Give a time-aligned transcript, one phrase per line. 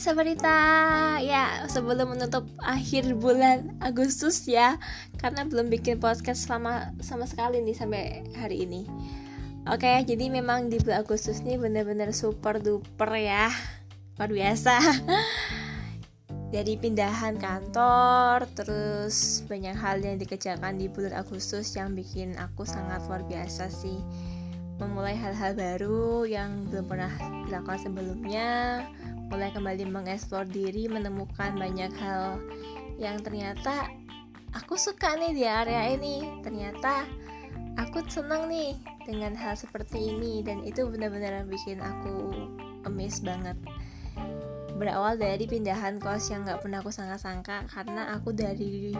[0.00, 0.56] Sabarita.
[1.20, 4.80] Ya sebelum menutup akhir bulan Agustus ya
[5.20, 8.88] Karena belum bikin podcast selama sama sekali nih sampai hari ini.
[9.68, 13.52] Oke jadi memang di bulan Agustus nih bener-bener super duper ya.
[14.16, 14.80] Luar biasa.
[16.50, 23.06] Jadi pindahan kantor Terus banyak hal yang dikerjakan di bulan Agustus Yang bikin aku sangat
[23.06, 24.02] luar biasa sih.
[24.82, 27.12] Memulai hal-hal baru yang belum pernah
[27.46, 28.82] dilakukan sebelumnya
[29.30, 32.42] mulai kembali mengeksplor diri, menemukan banyak hal
[32.98, 33.86] yang ternyata
[34.52, 36.42] aku suka nih di area ini.
[36.42, 37.06] Ternyata
[37.78, 38.74] aku senang nih
[39.06, 42.34] dengan hal seperti ini dan itu benar-benar bikin aku
[42.84, 43.54] amazed banget.
[44.80, 48.96] Berawal dari pindahan kos yang gak pernah aku sangka-sangka karena aku dari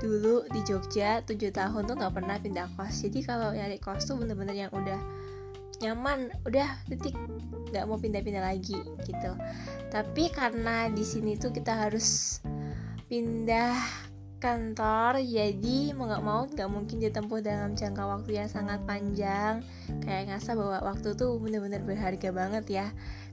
[0.00, 3.04] dulu di Jogja 7 tahun tuh gak pernah pindah kos.
[3.04, 4.96] Jadi kalau nyari kos tuh bener-bener yang udah
[5.82, 7.16] nyaman udah titik.
[7.70, 9.32] Nggak mau pindah-pindah lagi gitu.
[9.90, 12.38] Tapi karena di sini tuh kita harus
[13.10, 13.74] pindah
[14.44, 19.64] kantor jadi mau nggak mau nggak mungkin ditempuh dalam jangka waktu yang sangat panjang.
[20.04, 22.86] Kayak ngerasa bahwa waktu tuh bener-bener berharga banget ya.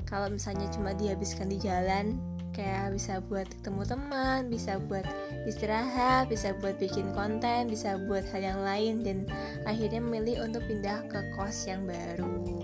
[0.07, 2.15] Kalau misalnya cuma dihabiskan di jalan
[2.51, 5.07] kayak bisa buat ketemu teman, bisa buat
[5.47, 9.17] istirahat, bisa buat bikin konten, bisa buat hal yang lain dan
[9.63, 12.63] akhirnya memilih untuk pindah ke kos yang baru.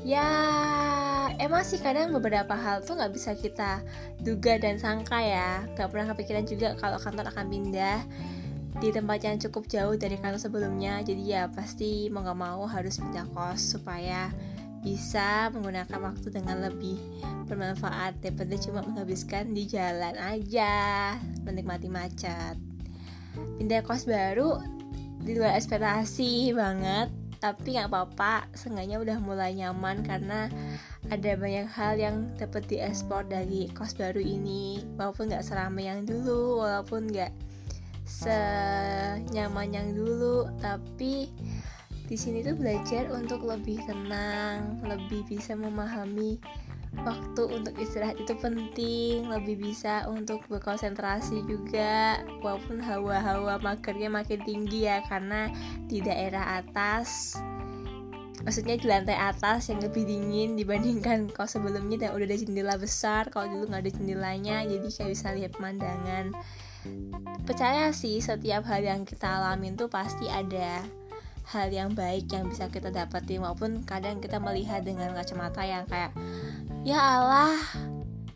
[0.00, 0.26] Ya,
[1.36, 3.84] emang sih kadang beberapa hal tuh nggak bisa kita
[4.24, 5.68] duga dan sangka ya.
[5.76, 8.00] Gak pernah kepikiran juga kalau kantor akan pindah
[8.80, 11.04] di tempat yang cukup jauh dari kantor sebelumnya.
[11.04, 14.32] Jadi ya pasti mau gak mau harus pindah kos supaya
[14.80, 16.96] bisa menggunakan waktu dengan lebih
[17.44, 22.56] bermanfaat daripada cuma menghabiskan di jalan aja menikmati macet.
[23.60, 24.60] Pindah kos baru
[25.20, 30.52] di luar ekspektasi banget tapi nggak apa-apa seenggaknya udah mulai nyaman karena
[31.08, 34.84] ada banyak hal yang dapat diekspor dari kos baru ini.
[35.00, 37.32] Walaupun nggak seramai yang dulu walaupun nggak
[38.10, 41.32] senyaman yang dulu tapi
[42.10, 46.42] di sini tuh belajar untuk lebih tenang, lebih bisa memahami
[47.06, 54.90] waktu untuk istirahat itu penting, lebih bisa untuk berkonsentrasi juga, walaupun hawa-hawa magernya makin tinggi
[54.90, 55.54] ya karena
[55.86, 57.38] di daerah atas
[58.40, 63.28] maksudnya di lantai atas yang lebih dingin dibandingkan kau sebelumnya dan udah ada jendela besar
[63.28, 66.34] kalau dulu nggak ada jendelanya jadi kayak bisa lihat pemandangan.
[67.44, 70.80] Percaya sih setiap hal yang kita alamin tuh pasti ada
[71.50, 76.14] hal yang baik yang bisa kita dapati maupun kadang kita melihat dengan kacamata yang kayak
[76.86, 77.58] ya Allah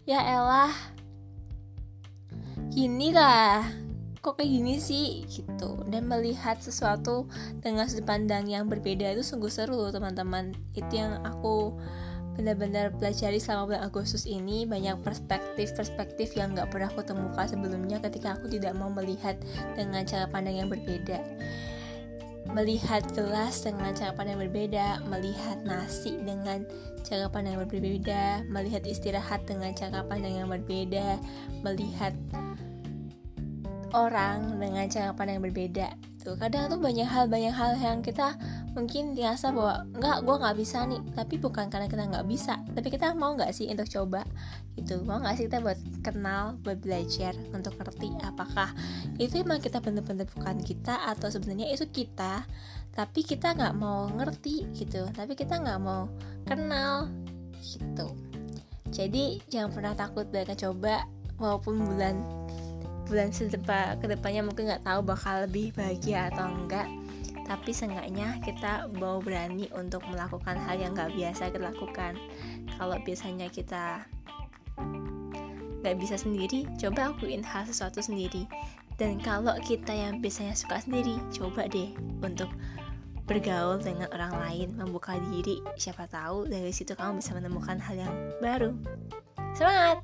[0.02, 0.75] ya elah
[2.75, 3.62] gini lah
[4.25, 5.28] kok kayak gini sih?
[5.28, 5.70] Gitu.
[5.92, 7.28] Dan melihat sesuatu
[7.60, 10.56] dengan sudut pandang yang berbeda itu sungguh seru loh teman-teman.
[10.72, 11.76] Itu yang aku
[12.34, 14.64] benar-benar pelajari selama bulan Agustus ini.
[14.64, 19.36] Banyak perspektif-perspektif yang gak pernah aku temukan sebelumnya ketika aku tidak mau melihat
[19.76, 21.20] dengan cara pandang yang berbeda
[22.53, 26.69] melihat gelas dengan cara pandang yang berbeda, melihat nasi dengan
[27.00, 31.16] cara pandang yang berbeda, melihat istirahat dengan cara pandang yang berbeda,
[31.65, 32.12] melihat
[33.94, 35.88] orang dengan cara pandang yang berbeda.
[36.25, 38.32] Tuh, kadang tuh banyak hal banyak hal yang kita
[38.75, 41.01] mungkin dirasa bahwa nggak gue nggak bisa nih.
[41.15, 44.27] Tapi bukan karena kita nggak bisa tapi kita mau nggak sih untuk coba
[44.75, 45.01] gitu?
[45.07, 48.75] Mau nggak sih kita buat kenal buat belajar untuk ngerti apakah
[49.17, 52.43] itu emang kita bener-bener bukan kita atau sebenarnya itu kita
[52.95, 56.11] tapi kita nggak mau ngerti gitu tapi kita nggak mau
[56.47, 57.09] kenal
[57.62, 58.11] gitu.
[58.95, 61.06] Jadi jangan pernah takut banget coba
[61.39, 62.23] walaupun bulan
[63.05, 66.89] bulan sedepan ke depannya mungkin nggak tahu bakal lebih bahagia atau enggak
[67.44, 72.16] tapi seenggaknya kita mau berani untuk melakukan hal yang nggak biasa kita lakukan.
[72.81, 74.05] Kalau biasanya kita
[75.84, 78.49] nggak bisa sendiri coba lakuin hal sesuatu sendiri.
[78.94, 82.49] Dan kalau kita yang biasanya suka sendiri coba deh untuk
[83.25, 85.61] bergaul dengan orang lain membuka diri.
[85.76, 88.73] Siapa tahu dari situ kamu bisa menemukan hal yang baru.
[89.52, 90.00] Semangat